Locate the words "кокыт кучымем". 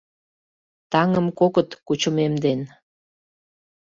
1.39-2.33